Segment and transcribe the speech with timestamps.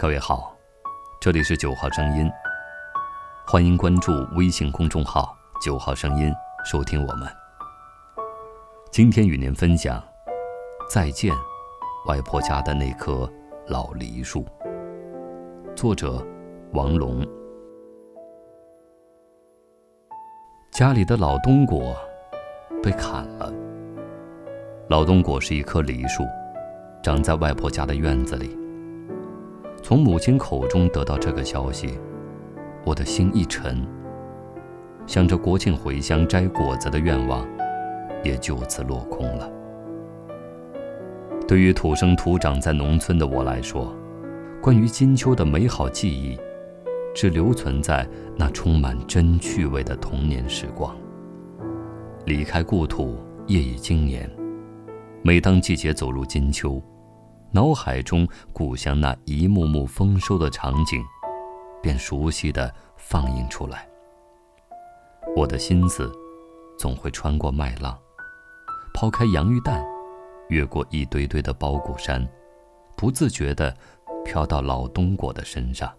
[0.00, 0.56] 各位好，
[1.20, 2.30] 这里是九号声音，
[3.44, 6.32] 欢迎关注微信公众号“九号声音”，
[6.64, 7.28] 收听我们。
[8.92, 10.00] 今天与您分享：
[10.88, 11.34] 再见，
[12.06, 13.28] 外婆家的那棵
[13.66, 14.46] 老梨树。
[15.74, 16.24] 作者：
[16.74, 17.26] 王龙。
[20.70, 21.96] 家里的老冬果
[22.80, 23.52] 被砍了。
[24.88, 26.22] 老冬果是一棵梨树，
[27.02, 28.56] 长在外婆家的院子里。
[29.88, 31.98] 从母亲口中得到这个消息，
[32.84, 33.82] 我的心一沉。
[35.06, 37.48] 想着国庆回乡摘果子的愿望，
[38.22, 39.50] 也就此落空了。
[41.48, 43.90] 对于土生土长在农村的我来说，
[44.60, 46.38] 关于金秋的美好记忆，
[47.14, 50.94] 只留存在那充满真趣味的童年时光。
[52.26, 54.30] 离开故土，夜已经年。
[55.22, 56.78] 每当季节走入金秋。
[57.50, 61.02] 脑海中故乡那一幕幕丰收的场景，
[61.82, 63.88] 便熟悉的放映出来。
[65.34, 66.12] 我的心思
[66.78, 67.98] 总会穿过麦浪，
[68.92, 69.82] 抛开洋芋蛋，
[70.50, 72.26] 越过一堆堆的包谷山，
[72.94, 73.74] 不自觉地
[74.26, 75.90] 飘到老冬果的身上。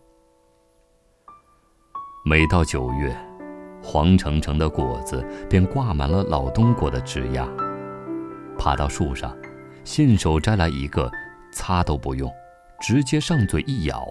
[2.24, 3.18] 每到九月，
[3.82, 7.50] 黄澄澄的果子便挂满了老冬果的枝桠。
[8.56, 9.36] 爬到树上，
[9.84, 11.12] 信手摘来一个。
[11.52, 12.32] 擦都不用，
[12.80, 14.08] 直接上嘴一咬，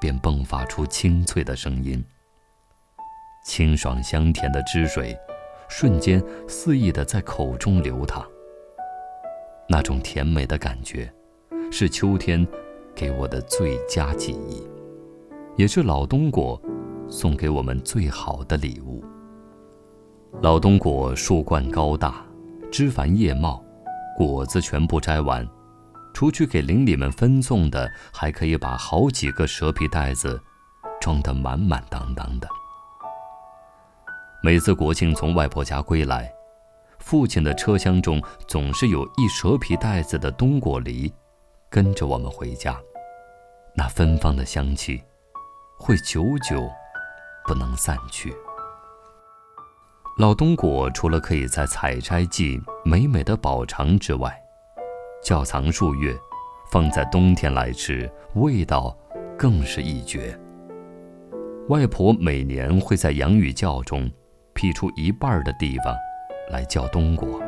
[0.00, 2.04] 便迸发出清脆的声音。
[3.44, 5.18] 清爽香甜的汁水，
[5.68, 8.26] 瞬间肆意的在口中流淌。
[9.68, 11.12] 那种甜美的感觉，
[11.70, 12.46] 是秋天
[12.94, 14.66] 给我的最佳记忆，
[15.56, 16.60] 也是老冬果
[17.08, 19.04] 送给我们最好的礼物。
[20.42, 22.24] 老冬果树冠高大，
[22.70, 23.64] 枝繁叶茂，
[24.16, 25.46] 果子全部摘完。
[26.18, 30.42] 除去给邻里们分送的，还可以把好几个蛇皮袋子
[31.00, 32.48] 装得满满当当的。
[34.42, 36.28] 每次国庆从外婆家归来，
[36.98, 41.14] 父亲的车厢中总是有一蛇皮袋子的冬果梨，
[41.70, 42.76] 跟着我们回家。
[43.76, 45.00] 那芬芳的香气，
[45.78, 46.68] 会久久
[47.46, 48.34] 不能散去。
[50.18, 54.36] 老冬果除了可以在采摘季美美的饱尝之外，
[55.22, 56.16] 窖藏数月，
[56.70, 58.96] 放在冬天来吃，味道
[59.36, 60.38] 更是一绝。
[61.68, 64.10] 外婆每年会在洋芋窖中
[64.54, 65.94] 辟出一半的地方
[66.50, 67.42] 来窖冬果。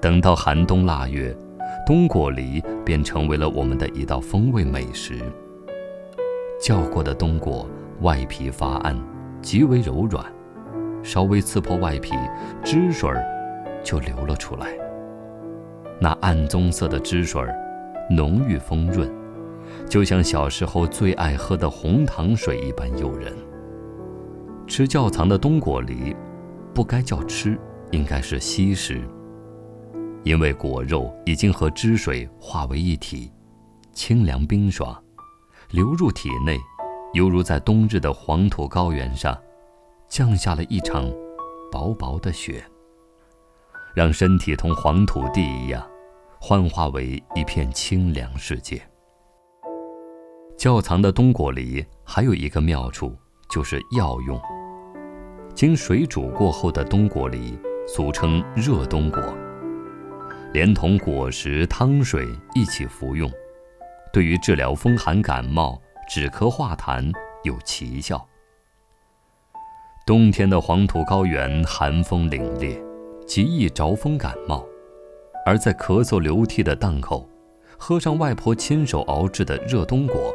[0.00, 1.36] 等到寒冬腊月，
[1.86, 5.20] 冬果梨便成为了我们的一道风味美食。
[6.60, 7.68] 窖过的冬果
[8.00, 8.98] 外皮发暗，
[9.40, 10.24] 极为柔软，
[11.02, 12.14] 稍微刺破外皮，
[12.64, 13.24] 汁水儿
[13.84, 14.83] 就流了出来。
[16.00, 17.54] 那暗棕色的汁水儿，
[18.10, 19.10] 浓郁丰润，
[19.88, 23.32] 就像小时候最爱喝的红糖水一般诱人。
[24.66, 26.14] 吃窖藏的冬果梨，
[26.74, 27.58] 不该叫吃，
[27.90, 29.02] 应该是吸食，
[30.24, 33.30] 因为果肉已经和汁水化为一体，
[33.92, 35.00] 清凉冰爽，
[35.70, 36.58] 流入体内，
[37.12, 39.38] 犹如在冬日的黄土高原上，
[40.08, 41.08] 降下了一场
[41.70, 42.64] 薄薄的雪。
[43.94, 45.86] 让身体同黄土地一样，
[46.40, 48.82] 幻化为一片清凉世界。
[50.58, 53.16] 窖藏的冬果梨还有一个妙处，
[53.48, 54.40] 就是药用。
[55.54, 57.56] 经水煮过后的冬果梨，
[57.86, 59.22] 俗称热冬果，
[60.52, 63.30] 连同果实、汤水一起服用，
[64.12, 67.12] 对于治疗风寒感冒、止咳化痰
[67.44, 68.26] 有奇效。
[70.04, 72.93] 冬天的黄土高原寒风凛冽。
[73.26, 74.64] 极易着风感冒，
[75.46, 77.26] 而在咳嗽流涕的档口，
[77.78, 80.32] 喝上外婆亲手熬制的热冬果，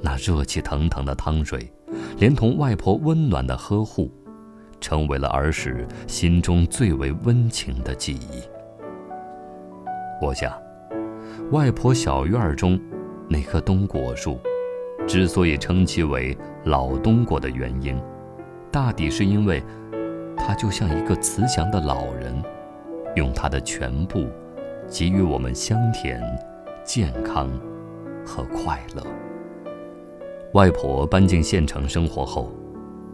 [0.00, 1.70] 那热气腾腾的汤水，
[2.18, 4.10] 连同外婆温暖的呵护，
[4.80, 8.42] 成为了儿时心中最为温情的记忆。
[10.22, 10.50] 我想，
[11.50, 12.80] 外婆小院中
[13.28, 14.38] 那棵冬果树，
[15.06, 18.00] 之所以称其为老冬果的原因，
[18.70, 19.62] 大抵是因为。
[20.44, 22.42] 他就像一个慈祥的老人，
[23.14, 24.26] 用他的全部，
[24.88, 26.20] 给予我们香甜、
[26.84, 27.48] 健康
[28.26, 29.02] 和快乐。
[30.52, 32.52] 外婆搬进县城生活后，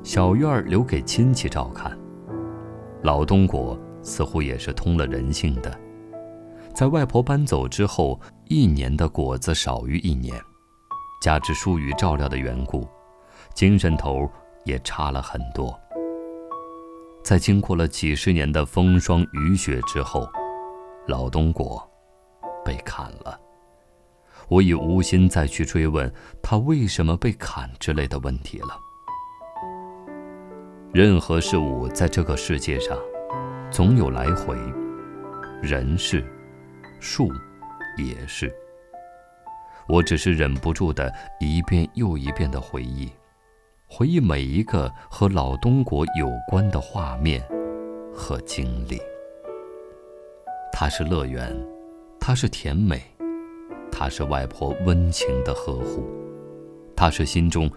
[0.02, 1.96] 小院儿留给亲戚照看。
[3.02, 5.70] 老冬果似乎也是通了人性的，
[6.74, 10.34] 在外婆搬走之后，一年的果子少于一年，
[11.22, 12.88] 加之疏于照料的缘故，
[13.54, 14.28] 精神头
[14.64, 15.78] 也差了很多。
[17.28, 20.26] 在经过了几十年的风霜雨雪之后，
[21.06, 21.86] 老冬果
[22.64, 23.38] 被砍了。
[24.48, 26.10] 我已无心再去追问
[26.42, 28.68] 他为什么被砍之类的问题了。
[30.90, 32.96] 任何事物在这个世界上，
[33.70, 34.56] 总有来回，
[35.60, 36.24] 人是，
[36.98, 37.28] 树
[37.98, 38.50] 也是。
[39.86, 43.12] 我只是忍不住的一遍又一遍的回忆，
[43.90, 47.42] 回忆每一个和老东国有关的画面
[48.14, 49.00] 和经历。
[50.70, 51.56] 它是乐园，
[52.20, 53.02] 它是甜美，
[53.90, 56.06] 它是外婆温情的呵护，
[56.94, 57.68] 它是心中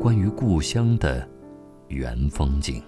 [0.00, 1.28] 关于故乡的
[1.88, 2.80] 原风景。